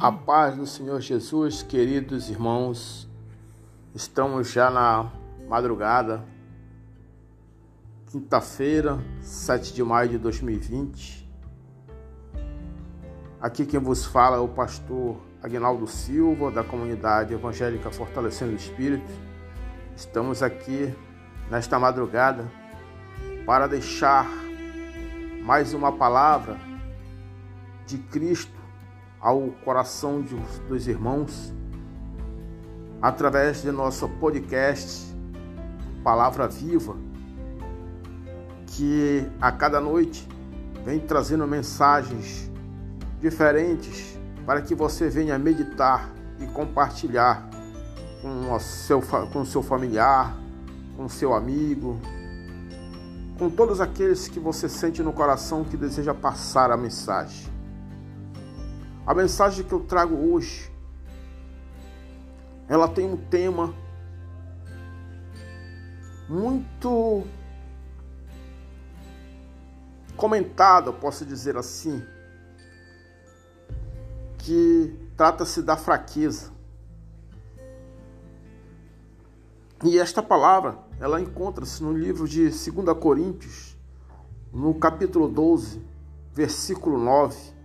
A 0.00 0.12
paz 0.12 0.54
do 0.54 0.64
Senhor 0.64 1.00
Jesus, 1.00 1.60
queridos 1.60 2.30
irmãos, 2.30 3.08
estamos 3.92 4.48
já 4.48 4.70
na 4.70 5.10
madrugada, 5.48 6.24
quinta-feira, 8.06 9.00
7 9.20 9.74
de 9.74 9.82
maio 9.82 10.10
de 10.10 10.18
2020. 10.18 11.28
Aqui 13.40 13.66
quem 13.66 13.80
vos 13.80 14.04
fala 14.04 14.36
é 14.36 14.38
o 14.38 14.46
pastor 14.46 15.20
Agnaldo 15.42 15.88
Silva, 15.88 16.52
da 16.52 16.62
comunidade 16.62 17.34
evangélica 17.34 17.90
Fortalecendo 17.90 18.52
o 18.52 18.56
Espírito. 18.56 19.10
Estamos 19.96 20.44
aqui 20.44 20.94
nesta 21.50 21.76
madrugada 21.76 22.48
para 23.44 23.66
deixar 23.66 24.30
mais 25.42 25.74
uma 25.74 25.90
palavra 25.90 26.56
de 27.84 27.98
Cristo 27.98 28.57
ao 29.20 29.48
coração 29.64 30.24
dos 30.68 30.86
irmãos 30.86 31.52
através 33.00 33.62
de 33.62 33.70
nosso 33.70 34.08
podcast 34.08 35.14
Palavra 36.02 36.48
Viva, 36.48 36.96
que 38.66 39.26
a 39.40 39.52
cada 39.52 39.80
noite 39.80 40.26
vem 40.84 40.98
trazendo 40.98 41.46
mensagens 41.46 42.50
diferentes 43.20 44.18
para 44.46 44.62
que 44.62 44.74
você 44.74 45.08
venha 45.08 45.38
meditar 45.38 46.10
e 46.40 46.46
compartilhar 46.46 47.48
com 48.22 48.52
o 48.52 48.60
seu, 48.60 49.00
com 49.02 49.42
o 49.42 49.46
seu 49.46 49.62
familiar, 49.62 50.36
com 50.96 51.04
o 51.04 51.10
seu 51.10 51.34
amigo, 51.34 52.00
com 53.38 53.48
todos 53.50 53.80
aqueles 53.80 54.26
que 54.26 54.40
você 54.40 54.68
sente 54.68 55.02
no 55.02 55.12
coração 55.12 55.62
que 55.64 55.76
deseja 55.76 56.14
passar 56.14 56.70
a 56.72 56.76
mensagem. 56.76 57.57
A 59.08 59.14
mensagem 59.14 59.64
que 59.64 59.72
eu 59.72 59.80
trago 59.80 60.14
hoje, 60.14 60.70
ela 62.68 62.86
tem 62.86 63.06
um 63.06 63.16
tema 63.16 63.74
muito 66.28 67.24
comentado, 70.14 70.92
posso 70.92 71.24
dizer 71.24 71.56
assim, 71.56 72.04
que 74.36 74.94
trata-se 75.16 75.62
da 75.62 75.74
fraqueza. 75.74 76.52
E 79.82 79.98
esta 79.98 80.22
palavra, 80.22 80.80
ela 81.00 81.18
encontra-se 81.18 81.82
no 81.82 81.96
livro 81.96 82.28
de 82.28 82.50
2 82.50 82.98
Coríntios, 83.00 83.74
no 84.52 84.74
capítulo 84.74 85.28
12, 85.28 85.82
versículo 86.34 86.98
9 86.98 87.57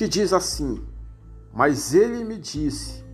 que 0.00 0.08
diz 0.08 0.32
assim: 0.32 0.82
Mas 1.52 1.92
ele 1.92 2.24
me 2.24 2.38
disse: 2.38 3.04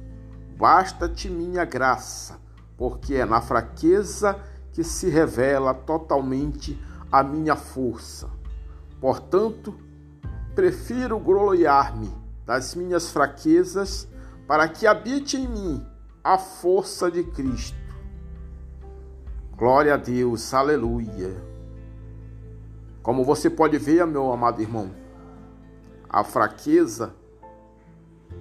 Basta-te 0.56 1.28
minha 1.28 1.64
graça, 1.64 2.38
porque 2.76 3.16
é 3.16 3.24
na 3.24 3.40
fraqueza 3.40 4.38
que 4.72 4.84
se 4.84 5.08
revela 5.08 5.74
totalmente 5.74 6.80
a 7.10 7.24
minha 7.24 7.56
força. 7.56 8.30
Portanto, 9.00 9.74
prefiro 10.54 11.18
gloriar-me 11.18 12.08
das 12.44 12.76
minhas 12.76 13.10
fraquezas, 13.10 14.06
para 14.46 14.68
que 14.68 14.86
habite 14.86 15.36
em 15.36 15.48
mim 15.48 15.84
a 16.22 16.38
força 16.38 17.10
de 17.10 17.24
Cristo. 17.24 17.76
Glória 19.56 19.94
a 19.94 19.96
Deus, 19.96 20.54
aleluia. 20.54 21.34
Como 23.02 23.24
você 23.24 23.50
pode 23.50 23.76
ver, 23.76 24.06
meu 24.06 24.30
amado 24.30 24.62
irmão, 24.62 25.05
a 26.08 26.24
fraqueza, 26.24 27.14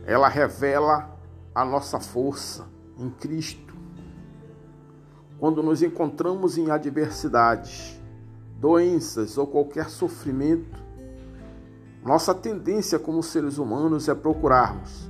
ela 0.05 0.27
revela 0.27 1.17
a 1.53 1.65
nossa 1.65 1.99
força 1.99 2.67
em 2.97 3.09
Cristo. 3.09 3.75
Quando 5.39 5.61
nos 5.61 5.81
encontramos 5.81 6.57
em 6.57 6.71
adversidades, 6.71 7.99
doenças 8.57 9.37
ou 9.37 9.47
qualquer 9.47 9.89
sofrimento, 9.89 10.83
nossa 12.03 12.33
tendência 12.33 12.99
como 12.99 13.23
seres 13.23 13.57
humanos 13.57 14.07
é 14.07 14.15
procurarmos 14.15 15.09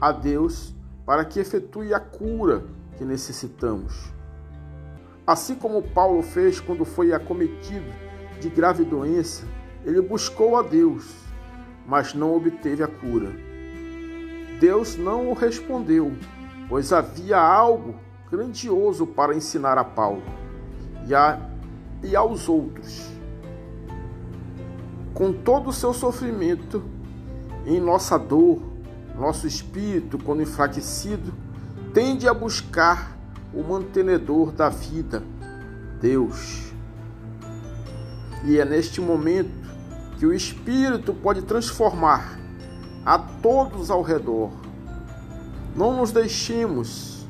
a 0.00 0.12
Deus 0.12 0.74
para 1.04 1.24
que 1.24 1.40
efetue 1.40 1.94
a 1.94 2.00
cura 2.00 2.64
que 2.96 3.04
necessitamos. 3.04 4.12
Assim 5.26 5.54
como 5.54 5.82
Paulo 5.82 6.22
fez 6.22 6.60
quando 6.60 6.84
foi 6.84 7.12
acometido 7.12 7.90
de 8.40 8.48
grave 8.48 8.84
doença, 8.84 9.44
ele 9.84 10.00
buscou 10.00 10.56
a 10.56 10.62
Deus 10.62 11.25
mas 11.86 12.14
não 12.14 12.34
obteve 12.34 12.82
a 12.82 12.88
cura. 12.88 13.32
Deus 14.60 14.96
não 14.96 15.28
o 15.28 15.34
respondeu, 15.34 16.12
pois 16.68 16.92
havia 16.92 17.38
algo 17.38 17.94
grandioso 18.30 19.06
para 19.06 19.34
ensinar 19.34 19.78
a 19.78 19.84
Paulo 19.84 20.22
e, 21.06 21.14
a, 21.14 21.38
e 22.02 22.16
aos 22.16 22.48
outros. 22.48 23.10
Com 25.14 25.32
todo 25.32 25.70
o 25.70 25.72
seu 25.72 25.92
sofrimento, 25.92 26.82
em 27.64 27.80
nossa 27.80 28.18
dor, 28.18 28.60
nosso 29.16 29.46
espírito, 29.46 30.18
quando 30.18 30.42
enfraquecido, 30.42 31.32
tende 31.94 32.28
a 32.28 32.34
buscar 32.34 33.16
o 33.54 33.62
mantenedor 33.62 34.52
da 34.52 34.68
vida, 34.68 35.22
Deus. 36.00 36.72
E 38.44 38.58
é 38.58 38.64
neste 38.64 39.00
momento 39.00 39.65
que 40.18 40.26
o 40.26 40.32
Espírito 40.32 41.12
pode 41.14 41.42
transformar 41.42 42.38
a 43.04 43.18
todos 43.18 43.90
ao 43.90 44.02
redor. 44.02 44.50
Não 45.74 45.96
nos 45.96 46.10
deixemos 46.10 47.26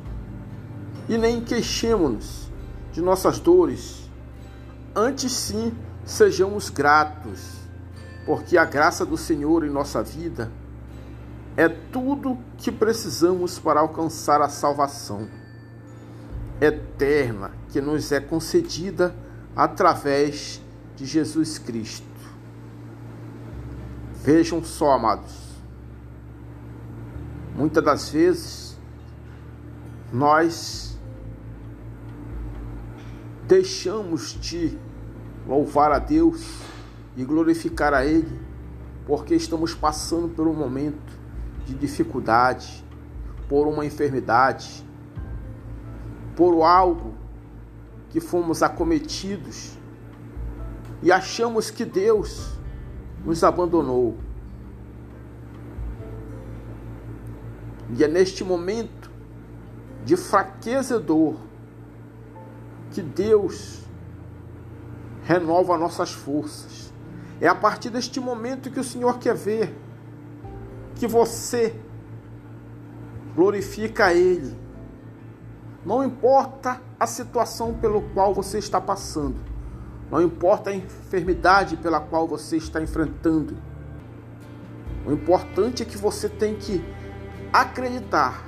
e 1.09 1.17
nem 1.17 1.41
queixemos-nos 1.41 2.49
de 2.91 3.01
nossas 3.01 3.39
dores. 3.39 4.09
Antes 4.95 5.31
sim, 5.31 5.71
sejamos 6.05 6.69
gratos, 6.69 7.41
porque 8.25 8.57
a 8.57 8.65
graça 8.65 9.05
do 9.05 9.17
Senhor 9.17 9.63
em 9.63 9.69
nossa 9.69 10.01
vida 10.01 10.51
é 11.55 11.67
tudo 11.67 12.37
que 12.57 12.71
precisamos 12.71 13.59
para 13.59 13.79
alcançar 13.81 14.41
a 14.41 14.49
salvação 14.49 15.27
eterna 16.59 17.51
que 17.69 17.81
nos 17.81 18.11
é 18.11 18.19
concedida 18.19 19.15
através 19.55 20.61
de 20.95 21.05
Jesus 21.05 21.57
Cristo. 21.57 22.16
Vejam 24.27 24.61
só, 24.61 24.91
amados. 24.91 25.33
Muitas 27.55 27.81
das 27.81 28.09
vezes 28.09 28.77
nós 30.11 30.99
deixamos 33.47 34.33
de 34.33 34.77
louvar 35.47 35.93
a 35.93 35.99
Deus 35.99 36.45
e 37.15 37.23
glorificar 37.23 37.93
a 37.93 38.05
Ele 38.05 38.37
porque 39.05 39.33
estamos 39.33 39.73
passando 39.73 40.27
por 40.27 40.45
um 40.45 40.53
momento 40.53 41.17
de 41.65 41.73
dificuldade, 41.73 42.83
por 43.47 43.65
uma 43.65 43.85
enfermidade, 43.85 44.85
por 46.35 46.63
algo 46.63 47.13
que 48.09 48.19
fomos 48.19 48.61
acometidos 48.61 49.77
e 51.01 51.13
achamos 51.13 51.71
que 51.71 51.85
Deus 51.85 52.56
nos 53.27 53.43
abandonou. 53.43 54.15
E 57.93 58.01
é 58.01 58.07
neste 58.07 58.41
momento 58.41 59.11
de 60.05 60.15
fraqueza 60.15 60.95
e 60.95 60.99
dor 60.99 61.35
que 62.89 63.01
Deus 63.01 63.81
renova 65.23 65.77
nossas 65.77 66.13
forças. 66.13 66.93
É 67.41 67.49
a 67.49 67.53
partir 67.53 67.89
deste 67.89 68.17
momento 68.17 68.71
que 68.71 68.79
o 68.79 68.83
Senhor 68.83 69.19
quer 69.19 69.35
ver 69.35 69.75
que 70.95 71.05
você 71.05 71.77
glorifica 73.35 74.13
Ele. 74.13 74.57
Não 75.85 76.01
importa 76.01 76.81
a 76.97 77.05
situação 77.05 77.73
pelo 77.73 78.01
qual 78.13 78.33
você 78.33 78.57
está 78.57 78.79
passando. 78.79 79.35
Não 80.09 80.21
importa 80.21 80.69
a 80.69 80.75
enfermidade 80.75 81.75
pela 81.77 81.99
qual 81.99 82.27
você 82.27 82.57
está 82.57 82.81
enfrentando. 82.81 83.57
O 85.05 85.11
importante 85.11 85.83
é 85.83 85.85
que 85.85 85.97
você 85.97 86.29
tem 86.29 86.55
que 86.55 86.83
acreditar 87.51 88.45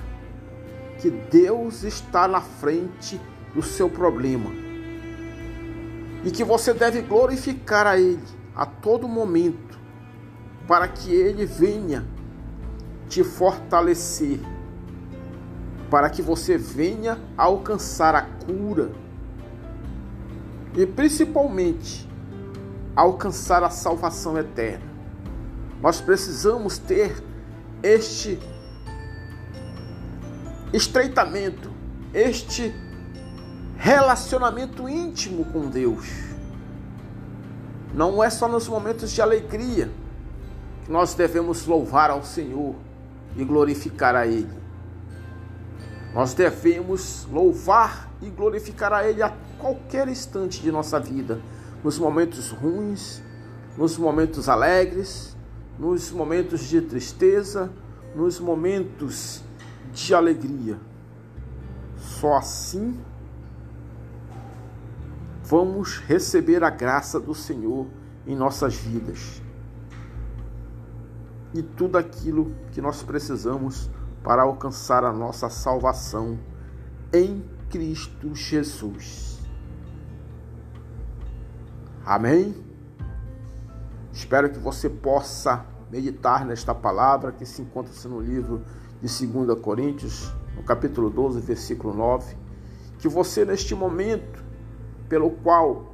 que 0.99 1.09
Deus 1.09 1.83
está 1.83 2.27
na 2.27 2.41
frente 2.41 3.19
do 3.53 3.61
seu 3.61 3.89
problema. 3.89 4.49
E 6.23 6.31
que 6.31 6.43
você 6.43 6.73
deve 6.73 7.01
glorificar 7.01 7.87
a 7.87 7.97
Ele 7.97 8.19
a 8.55 8.65
todo 8.65 9.07
momento, 9.07 9.79
para 10.67 10.87
que 10.87 11.13
Ele 11.13 11.45
venha 11.45 12.05
te 13.07 13.23
fortalecer, 13.23 14.39
para 15.89 16.09
que 16.09 16.21
você 16.21 16.57
venha 16.57 17.17
alcançar 17.37 18.15
a 18.15 18.21
cura 18.21 18.91
e 20.79 20.87
principalmente 20.87 22.09
alcançar 22.95 23.61
a 23.63 23.69
salvação 23.69 24.37
eterna. 24.37 24.89
Nós 25.81 25.99
precisamos 25.99 26.77
ter 26.77 27.21
este 27.83 28.39
estreitamento, 30.71 31.69
este 32.13 32.73
relacionamento 33.75 34.87
íntimo 34.87 35.43
com 35.51 35.67
Deus. 35.67 36.07
Não 37.93 38.23
é 38.23 38.29
só 38.29 38.47
nos 38.47 38.65
momentos 38.69 39.11
de 39.11 39.21
alegria 39.21 39.91
que 40.85 40.91
nós 40.91 41.13
devemos 41.13 41.65
louvar 41.65 42.09
ao 42.09 42.23
Senhor 42.23 42.73
e 43.35 43.43
glorificar 43.43 44.15
a 44.15 44.25
Ele. 44.25 44.58
Nós 46.13 46.33
devemos 46.33 47.27
louvar 47.31 48.09
e 48.21 48.29
glorificar 48.29 48.91
a 48.91 49.07
Ele 49.07 49.21
a 49.21 49.35
qualquer 49.57 50.07
instante 50.07 50.61
de 50.61 50.71
nossa 50.71 50.99
vida, 50.99 51.39
nos 51.83 51.99
momentos 51.99 52.49
ruins, 52.51 53.21
nos 53.77 53.97
momentos 53.97 54.49
alegres, 54.49 55.37
nos 55.77 56.11
momentos 56.11 56.61
de 56.61 56.81
tristeza, 56.81 57.71
nos 58.15 58.39
momentos 58.39 59.43
de 59.93 60.13
alegria. 60.13 60.77
Só 61.97 62.37
assim 62.37 62.99
vamos 65.43 65.97
receber 65.97 66.63
a 66.63 66.69
graça 66.69 67.19
do 67.19 67.33
Senhor 67.33 67.87
em 68.27 68.35
nossas 68.35 68.75
vidas. 68.75 69.41
E 71.53 71.63
tudo 71.63 71.97
aquilo 71.97 72.53
que 72.71 72.81
nós 72.81 73.01
precisamos 73.01 73.89
para 74.23 74.43
alcançar 74.43 75.03
a 75.03 75.11
nossa 75.11 75.49
salvação 75.49 76.37
em 77.13 77.43
Cristo 77.69 78.35
Jesus. 78.35 79.39
Amém? 82.05 82.55
Espero 84.11 84.49
que 84.49 84.59
você 84.59 84.89
possa 84.89 85.65
meditar 85.91 86.45
nesta 86.45 86.73
palavra 86.73 87.31
que 87.31 87.45
se 87.45 87.61
encontra-se 87.61 88.07
no 88.07 88.19
livro 88.19 88.63
de 89.01 89.27
2 89.27 89.59
Coríntios, 89.59 90.33
no 90.55 90.63
capítulo 90.63 91.09
12, 91.09 91.39
versículo 91.41 91.93
9. 91.93 92.35
Que 92.97 93.07
você, 93.07 93.45
neste 93.45 93.73
momento 93.73 94.43
pelo 95.07 95.31
qual 95.31 95.93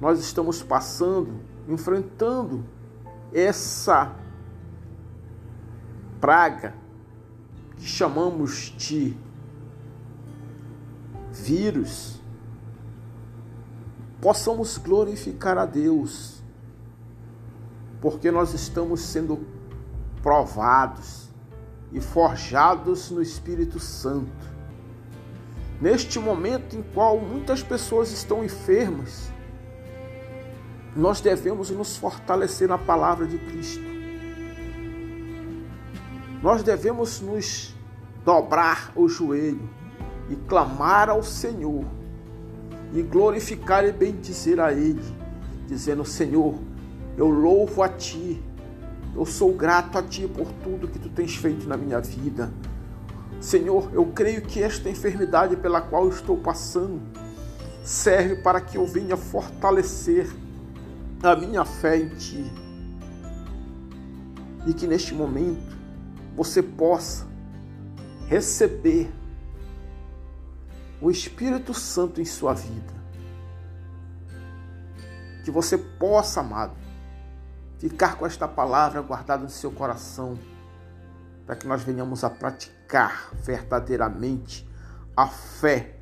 nós 0.00 0.18
estamos 0.18 0.62
passando, 0.62 1.40
enfrentando 1.68 2.64
essa 3.32 4.14
praga 6.20 6.74
chamamos 7.86 8.74
de 8.76 9.16
vírus, 11.30 12.20
possamos 14.20 14.76
glorificar 14.76 15.56
a 15.56 15.64
Deus 15.64 16.42
porque 18.00 18.30
nós 18.30 18.52
estamos 18.54 19.00
sendo 19.00 19.46
provados 20.20 21.28
e 21.92 22.00
forjados 22.00 23.10
no 23.10 23.22
Espírito 23.22 23.78
Santo. 23.78 24.56
Neste 25.80 26.18
momento 26.18 26.74
em 26.74 26.82
qual 26.82 27.20
muitas 27.20 27.62
pessoas 27.62 28.10
estão 28.10 28.44
enfermas, 28.44 29.30
nós 30.96 31.20
devemos 31.20 31.70
nos 31.70 31.96
fortalecer 31.96 32.68
na 32.68 32.78
palavra 32.78 33.26
de 33.26 33.38
Cristo. 33.38 33.84
Nós 36.42 36.62
devemos 36.62 37.20
nos 37.20 37.75
dobrar 38.26 38.90
o 38.96 39.08
joelho 39.08 39.70
e 40.28 40.34
clamar 40.34 41.08
ao 41.08 41.22
Senhor 41.22 41.84
e 42.92 43.00
glorificar 43.00 43.84
e 43.84 43.92
bendizer 43.92 44.58
a 44.58 44.72
Ele, 44.72 45.02
dizendo: 45.68 46.04
Senhor, 46.04 46.56
eu 47.16 47.30
louvo 47.30 47.82
a 47.82 47.88
Ti. 47.88 48.42
Eu 49.14 49.24
sou 49.24 49.54
grato 49.54 49.96
a 49.96 50.02
Ti 50.02 50.26
por 50.26 50.50
tudo 50.64 50.88
que 50.88 50.98
Tu 50.98 51.08
tens 51.08 51.36
feito 51.36 51.68
na 51.68 51.76
minha 51.76 52.00
vida. 52.00 52.52
Senhor, 53.40 53.90
eu 53.92 54.04
creio 54.06 54.42
que 54.42 54.60
esta 54.60 54.90
enfermidade 54.90 55.56
pela 55.56 55.80
qual 55.80 56.08
estou 56.08 56.36
passando 56.36 57.00
serve 57.84 58.36
para 58.42 58.60
que 58.60 58.76
eu 58.76 58.86
venha 58.86 59.16
fortalecer 59.16 60.28
a 61.22 61.36
minha 61.36 61.64
fé 61.64 61.96
em 61.96 62.08
Ti. 62.08 62.52
E 64.66 64.74
que 64.74 64.86
neste 64.86 65.14
momento 65.14 65.76
você 66.36 66.60
possa 66.60 67.35
receber 68.26 69.12
o 71.00 71.10
Espírito 71.10 71.72
Santo 71.72 72.20
em 72.20 72.24
sua 72.24 72.52
vida. 72.54 72.94
Que 75.44 75.50
você 75.50 75.78
possa, 75.78 76.40
amado, 76.40 76.74
ficar 77.78 78.16
com 78.16 78.26
esta 78.26 78.48
palavra 78.48 79.00
guardada 79.00 79.44
no 79.44 79.50
seu 79.50 79.70
coração, 79.70 80.36
para 81.46 81.54
que 81.54 81.66
nós 81.66 81.82
venhamos 81.82 82.24
a 82.24 82.30
praticar 82.30 83.30
verdadeiramente 83.34 84.68
a 85.16 85.28
fé 85.28 85.94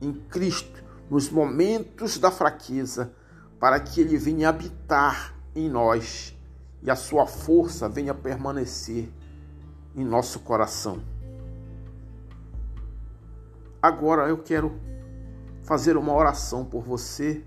em 0.00 0.12
Cristo 0.12 0.84
nos 1.08 1.30
momentos 1.30 2.18
da 2.18 2.30
fraqueza, 2.30 3.12
para 3.60 3.78
que 3.78 4.00
Ele 4.00 4.18
venha 4.18 4.48
habitar 4.48 5.34
em 5.54 5.68
nós 5.68 6.34
e 6.82 6.90
a 6.90 6.96
sua 6.96 7.26
força 7.26 7.88
venha 7.88 8.12
permanecer 8.12 9.08
em 9.94 10.04
nosso 10.04 10.40
coração. 10.40 11.15
Agora 13.86 14.28
eu 14.28 14.38
quero 14.38 14.80
fazer 15.62 15.96
uma 15.96 16.12
oração 16.12 16.64
por 16.64 16.82
você 16.82 17.44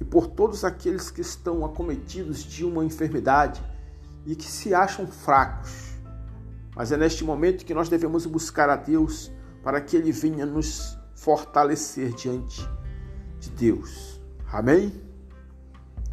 e 0.00 0.04
por 0.06 0.26
todos 0.26 0.64
aqueles 0.64 1.10
que 1.10 1.20
estão 1.20 1.62
acometidos 1.66 2.42
de 2.42 2.64
uma 2.64 2.82
enfermidade 2.82 3.62
e 4.24 4.34
que 4.34 4.50
se 4.50 4.72
acham 4.72 5.06
fracos. 5.06 5.98
Mas 6.74 6.92
é 6.92 6.96
neste 6.96 7.24
momento 7.24 7.66
que 7.66 7.74
nós 7.74 7.90
devemos 7.90 8.24
buscar 8.24 8.70
a 8.70 8.76
Deus 8.76 9.30
para 9.62 9.82
que 9.82 9.98
Ele 9.98 10.12
venha 10.12 10.46
nos 10.46 10.98
fortalecer 11.14 12.14
diante 12.14 12.66
de 13.38 13.50
Deus. 13.50 14.18
Amém? 14.50 14.98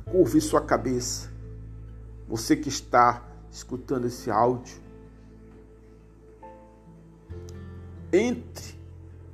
Curve 0.03 0.41
sua 0.41 0.59
cabeça. 0.59 1.31
Você 2.27 2.53
que 2.57 2.67
está 2.67 3.25
escutando 3.49 4.07
esse 4.07 4.29
áudio, 4.29 4.75
entre 8.11 8.79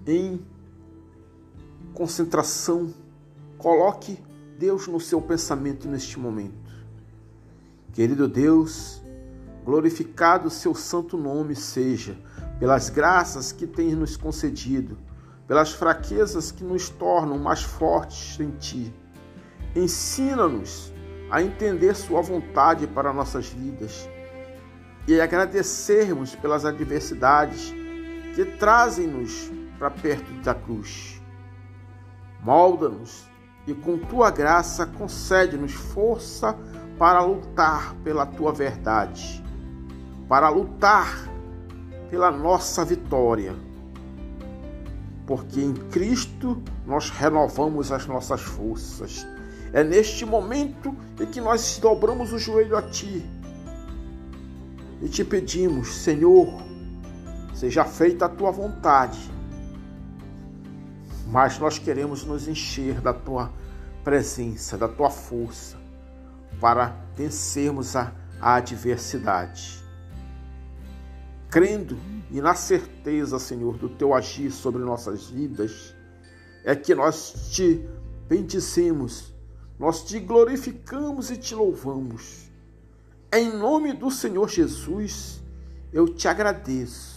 em 0.05 0.45
concentração, 1.93 2.93
coloque 3.57 4.19
Deus 4.57 4.87
no 4.87 4.99
seu 4.99 5.21
pensamento 5.21 5.87
neste 5.87 6.19
momento. 6.19 6.55
Querido 7.91 8.27
Deus, 8.27 9.01
glorificado 9.65 10.49
seu 10.49 10.75
santo 10.75 11.17
nome 11.17 11.55
seja, 11.55 12.17
pelas 12.59 12.89
graças 12.89 13.51
que 13.51 13.65
tem 13.65 13.95
nos 13.95 14.15
concedido, 14.15 14.97
pelas 15.47 15.71
fraquezas 15.71 16.51
que 16.51 16.63
nos 16.63 16.89
tornam 16.89 17.37
mais 17.37 17.63
fortes 17.63 18.39
em 18.39 18.51
Ti. 18.51 18.93
Ensina-nos 19.75 20.93
a 21.29 21.41
entender 21.41 21.95
Sua 21.95 22.21
vontade 22.21 22.85
para 22.87 23.11
nossas 23.11 23.49
vidas 23.49 24.07
e 25.07 25.19
agradecermos 25.19 26.35
pelas 26.35 26.65
adversidades 26.65 27.73
que 28.37 28.45
trazem-nos 28.45 29.51
para 29.79 29.89
perto 29.89 30.31
da 30.43 30.53
cruz. 30.53 31.19
Molda-nos 32.43 33.25
e 33.65 33.73
com 33.73 33.97
tua 33.97 34.29
graça 34.29 34.85
concede-nos 34.85 35.73
força 35.73 36.55
para 36.99 37.19
lutar 37.21 37.95
pela 38.03 38.27
tua 38.27 38.53
verdade, 38.53 39.43
para 40.29 40.49
lutar 40.49 41.27
pela 42.11 42.29
nossa 42.29 42.85
vitória. 42.85 43.55
Porque 45.25 45.59
em 45.59 45.73
Cristo 45.73 46.61
nós 46.85 47.09
renovamos 47.09 47.91
as 47.91 48.05
nossas 48.05 48.41
forças. 48.41 49.25
É 49.73 49.83
neste 49.83 50.27
momento 50.27 50.95
em 51.19 51.25
que 51.25 51.41
nós 51.41 51.79
dobramos 51.81 52.31
o 52.33 52.37
joelho 52.37 52.77
a 52.77 52.83
Ti 52.83 53.27
e 55.01 55.09
te 55.09 55.23
pedimos, 55.23 55.87
Senhor, 55.87 56.66
seja 57.57 57.83
feita 57.83 58.25
a 58.25 58.29
Tua 58.29 58.51
vontade 58.51 59.37
mas 61.29 61.59
nós 61.59 61.77
queremos 61.77 62.23
nos 62.23 62.47
encher 62.47 63.01
da 63.01 63.13
tua 63.13 63.51
presença, 64.03 64.77
da 64.77 64.87
tua 64.87 65.09
força, 65.09 65.77
para 66.59 66.95
vencermos 67.15 67.95
a, 67.95 68.13
a 68.39 68.55
adversidade. 68.55 69.83
Crendo 71.49 71.97
e 72.31 72.41
na 72.41 72.55
certeza, 72.55 73.39
Senhor, 73.39 73.77
do 73.77 73.89
teu 73.89 74.13
agir 74.13 74.51
sobre 74.51 74.81
nossas 74.83 75.27
vidas, 75.27 75.93
é 76.63 76.75
que 76.75 76.95
nós 76.95 77.49
te 77.51 77.87
bendizemos, 78.27 79.33
nós 79.77 80.03
te 80.03 80.19
glorificamos 80.19 81.29
e 81.29 81.37
te 81.37 81.53
louvamos. 81.53 82.49
Em 83.33 83.51
nome 83.51 83.93
do 83.93 84.09
Senhor 84.09 84.49
Jesus, 84.49 85.41
eu 85.91 86.07
te 86.07 86.27
agradeço. 86.27 87.16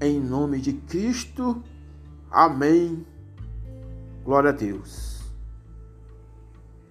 Em 0.00 0.20
nome 0.20 0.60
de 0.60 0.72
Cristo, 0.72 1.62
Amém. 2.30 3.06
Glória 4.22 4.50
a 4.50 4.52
Deus. 4.52 5.22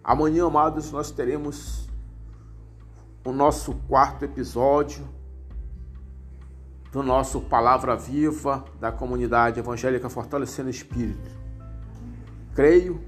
Amanhã, 0.04 0.48
amados, 0.48 0.92
nós 0.92 1.12
teremos 1.12 1.88
o 3.24 3.32
nosso 3.32 3.76
quarto 3.88 4.26
episódio 4.26 5.08
do 6.92 7.04
nosso 7.04 7.42
Palavra 7.42 7.96
Viva 7.96 8.66
da 8.80 8.92
comunidade 8.92 9.60
evangélica 9.60 10.10
Fortalecendo 10.10 10.70
o 10.70 10.72
Espírito. 10.72 11.30
Creio 12.56 13.00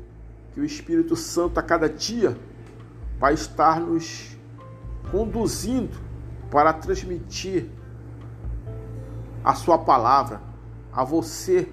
que 0.54 0.60
o 0.60 0.66
Espírito 0.66 1.16
Santo 1.16 1.60
a 1.60 1.64
cada 1.64 1.90
dia 1.90 2.38
vai 3.18 3.34
estar 3.34 3.80
nos 3.80 4.38
conduzindo 5.10 5.98
para 6.52 6.74
transmitir 6.74 7.72
a 9.50 9.56
sua 9.56 9.80
palavra 9.80 10.40
a 10.94 11.04
você 11.04 11.68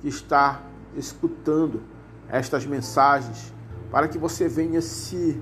que 0.00 0.08
está 0.08 0.62
escutando 0.96 1.80
estas 2.28 2.66
mensagens, 2.66 3.54
para 3.88 4.08
que 4.08 4.18
você 4.18 4.48
venha 4.48 4.80
se 4.80 5.40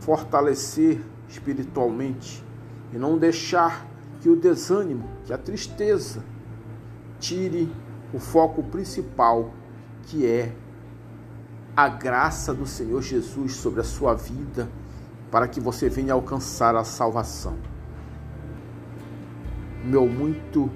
fortalecer 0.00 1.00
espiritualmente 1.30 2.44
e 2.92 2.98
não 2.98 3.16
deixar 3.16 3.86
que 4.20 4.28
o 4.28 4.36
desânimo, 4.36 5.08
que 5.24 5.32
a 5.32 5.38
tristeza 5.38 6.22
tire 7.18 7.74
o 8.12 8.18
foco 8.18 8.62
principal, 8.62 9.54
que 10.02 10.26
é 10.26 10.54
a 11.74 11.88
graça 11.88 12.52
do 12.52 12.66
Senhor 12.66 13.00
Jesus 13.00 13.54
sobre 13.54 13.80
a 13.80 13.84
sua 13.84 14.12
vida, 14.12 14.68
para 15.30 15.48
que 15.48 15.58
você 15.58 15.88
venha 15.88 16.12
alcançar 16.12 16.76
a 16.76 16.84
salvação. 16.84 17.56
Meu 19.82 20.06
muito 20.06 20.70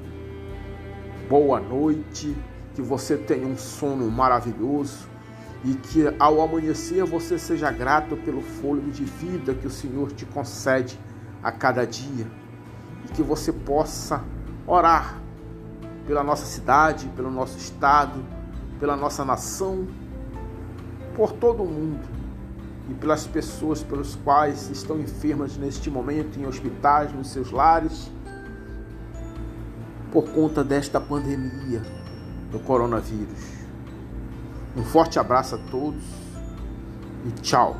boa 1.28 1.58
noite, 1.58 2.36
que 2.74 2.82
você 2.82 3.16
tenha 3.16 3.46
um 3.46 3.56
sono 3.56 4.10
maravilhoso 4.10 5.08
e 5.64 5.74
que 5.74 6.04
ao 6.18 6.42
amanhecer 6.42 7.04
você 7.04 7.38
seja 7.38 7.70
grato 7.70 8.16
pelo 8.16 8.42
fôlego 8.42 8.90
de 8.90 9.04
vida 9.04 9.54
que 9.54 9.66
o 9.66 9.70
Senhor 9.70 10.12
te 10.12 10.26
concede 10.26 10.98
a 11.42 11.50
cada 11.50 11.86
dia 11.86 12.26
e 13.04 13.08
que 13.08 13.22
você 13.22 13.52
possa 13.52 14.22
orar 14.66 15.18
pela 16.06 16.22
nossa 16.22 16.44
cidade, 16.44 17.08
pelo 17.16 17.30
nosso 17.30 17.56
estado, 17.56 18.22
pela 18.78 18.96
nossa 18.96 19.24
nação, 19.24 19.86
por 21.14 21.32
todo 21.32 21.62
o 21.62 21.66
mundo 21.66 22.06
e 22.90 22.94
pelas 22.94 23.26
pessoas 23.26 23.82
pelos 23.82 24.14
quais 24.16 24.68
estão 24.68 25.00
enfermas 25.00 25.56
neste 25.56 25.90
momento 25.90 26.38
em 26.38 26.44
hospitais, 26.44 27.12
nos 27.14 27.28
seus 27.28 27.50
lares, 27.50 28.10
por 30.14 30.30
conta 30.30 30.62
desta 30.62 31.00
pandemia 31.00 31.82
do 32.52 32.60
coronavírus. 32.60 33.64
Um 34.76 34.84
forte 34.84 35.18
abraço 35.18 35.56
a 35.56 35.58
todos 35.72 36.04
e 37.26 37.32
tchau. 37.40 37.76